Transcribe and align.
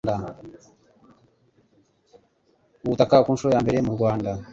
ubutaka 2.83 3.15
ku 3.25 3.29
nshuro 3.35 3.51
ya 3.53 3.63
mbere 3.65 3.77
mu 3.85 3.91
rwanda 3.95 4.31